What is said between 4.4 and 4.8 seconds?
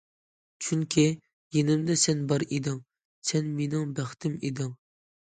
ئىدىڭ!